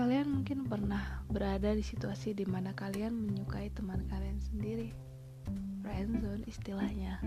Kalian 0.00 0.32
mungkin 0.32 0.64
pernah 0.64 1.20
berada 1.28 1.76
di 1.76 1.84
situasi 1.84 2.32
di 2.32 2.48
mana 2.48 2.72
kalian 2.72 3.20
menyukai 3.20 3.68
teman 3.76 4.00
kalian 4.08 4.40
sendiri. 4.40 4.96
Friendzone 5.84 6.40
istilahnya. 6.48 7.20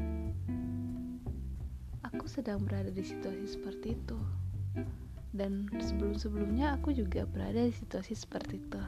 Aku 2.01 2.26
sedang 2.26 2.65
berada 2.65 2.90
di 2.90 3.06
situasi 3.06 3.46
seperti 3.46 3.94
itu. 3.94 4.17
Dan 5.38 5.70
sebelum-sebelumnya 5.70 6.74
aku 6.74 6.97
juga 6.97 7.29
berada 7.29 7.62
di 7.62 7.70
situasi 7.78 8.17
seperti 8.17 8.58
itu. 8.58 8.81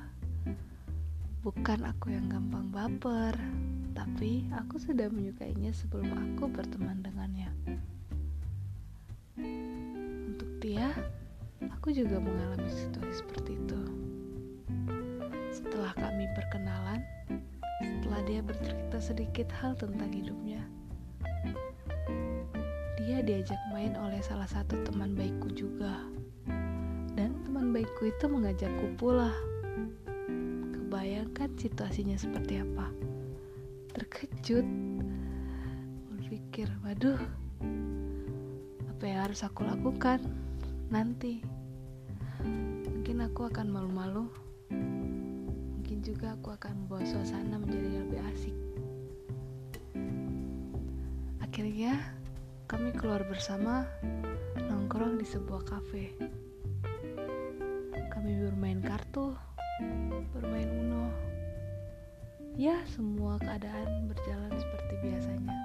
Bukan 1.45 1.85
aku 1.85 2.09
yang 2.09 2.25
gampang 2.25 2.73
baper, 2.73 3.37
tapi 3.93 4.49
aku 4.49 4.81
sudah 4.81 5.13
menyukainya 5.13 5.69
sebelum 5.69 6.09
aku 6.09 6.49
berteman 6.49 7.05
dengannya. 7.05 7.53
Untuk 10.25 10.57
dia, 10.57 10.89
aku 11.85 11.93
juga 11.93 12.17
mengalami 12.17 12.65
situasi 12.65 13.21
seperti 13.21 13.61
itu. 13.61 13.77
Setelah 15.53 15.93
kami 15.93 16.25
berkenalan, 16.33 17.05
setelah 17.77 18.25
dia 18.25 18.41
bercerita 18.41 18.97
sedikit 18.97 19.53
hal 19.53 19.77
tentang 19.77 20.09
hidupnya, 20.09 20.65
dia 22.97 23.21
diajak 23.21 23.61
main 23.69 23.93
oleh 24.01 24.17
salah 24.25 24.49
satu 24.49 24.81
teman 24.81 25.13
baikku 25.13 25.53
juga. 25.53 26.01
Dan 27.13 27.37
teman 27.45 27.69
baikku 27.69 28.09
itu 28.09 28.25
mengajakku 28.33 28.97
pula. 28.97 29.29
Kebayangkan 30.73 31.53
situasinya 31.53 32.17
seperti 32.17 32.65
apa? 32.65 32.89
Terkejut, 33.93 34.65
berpikir, 36.09 36.65
waduh, 36.81 37.21
apa 38.89 39.03
yang 39.05 39.29
harus 39.29 39.45
aku 39.45 39.61
lakukan 39.61 40.17
nanti? 40.89 41.54
Mungkin 42.85 43.21
aku 43.25 43.49
akan 43.49 43.67
malu-malu, 43.69 44.29
mungkin 45.77 45.97
juga 46.05 46.37
aku 46.37 46.53
akan 46.53 46.85
membawa 46.85 47.05
suasana 47.05 47.57
menjadi 47.57 48.01
lebih 48.01 48.19
asik. 48.33 48.57
Akhirnya, 51.41 52.01
kami 52.67 52.91
keluar 52.91 53.23
bersama 53.29 53.87
nongkrong 54.57 55.15
di 55.15 55.25
sebuah 55.25 55.63
kafe. 55.63 56.11
Kami 58.11 58.31
bermain 58.41 58.81
kartu, 58.81 59.37
bermain 60.33 60.67
Uno. 60.67 61.13
Ya, 62.59 62.81
semua 62.91 63.39
keadaan 63.39 64.09
berjalan 64.09 64.51
seperti 64.55 64.93
biasanya. 65.05 65.55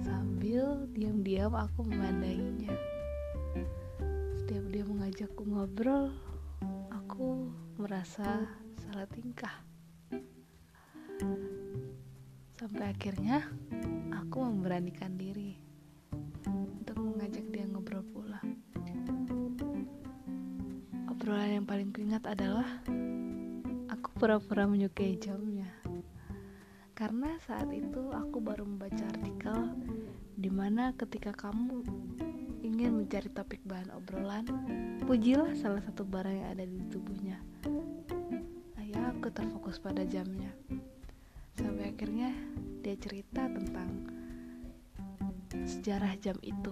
Sambil 0.00 0.88
diam-diam 0.94 1.52
aku 1.52 1.84
memandanginya. 1.84 2.87
Setiap 5.18 5.34
dia 5.34 5.42
mengajakku 5.42 5.50
ngobrol, 5.50 6.04
aku 6.94 7.50
merasa 7.74 8.46
salah 8.78 9.08
tingkah. 9.10 9.50
Sampai 12.54 12.94
akhirnya 12.94 13.42
aku 14.14 14.46
memberanikan 14.46 15.18
diri 15.18 15.58
untuk 16.46 17.02
mengajak 17.02 17.50
dia 17.50 17.66
ngobrol 17.66 18.06
pula. 18.14 18.38
Obrolan 21.10 21.50
yang 21.50 21.66
paling 21.66 21.90
kuingat 21.90 22.22
adalah 22.22 22.78
aku 23.90 24.14
pura-pura 24.22 24.70
menyukai 24.70 25.18
jamnya. 25.18 25.66
Karena 26.94 27.34
saat 27.42 27.66
itu 27.74 28.14
aku 28.14 28.38
baru 28.38 28.62
membaca 28.62 29.02
artikel 29.18 29.74
di 30.38 30.46
mana 30.46 30.94
ketika 30.94 31.34
kamu 31.34 31.82
ingin 32.78 32.94
mencari 32.94 33.26
topik 33.34 33.58
bahan 33.66 33.90
obrolan, 33.90 34.46
pujilah 35.02 35.50
salah 35.58 35.82
satu 35.82 36.06
barang 36.06 36.30
yang 36.30 36.48
ada 36.54 36.62
di 36.62 36.78
tubuhnya. 36.86 37.34
Ayah 38.78 39.10
aku 39.10 39.34
terfokus 39.34 39.82
pada 39.82 40.06
jamnya. 40.06 40.54
Sampai 41.58 41.90
akhirnya 41.90 42.30
dia 42.86 42.94
cerita 42.94 43.50
tentang 43.50 44.06
sejarah 45.66 46.14
jam 46.22 46.38
itu. 46.38 46.70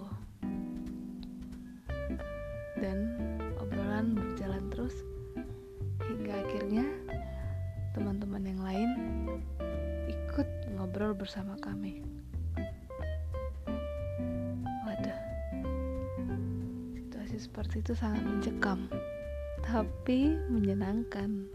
Dan 2.78 3.18
obrolan 3.58 4.14
berjalan 4.14 4.62
terus 4.70 4.94
hingga 6.06 6.38
akhirnya 6.38 6.86
teman-teman 7.98 8.46
yang 8.46 8.62
lain 8.62 8.90
ikut 10.06 10.46
ngobrol 10.78 11.18
bersama 11.18 11.58
kami. 11.58 11.98
Seperti 17.46 17.78
itu 17.78 17.94
sangat 17.94 18.26
mencekam, 18.26 18.90
tapi 19.62 20.34
menyenangkan. 20.50 21.46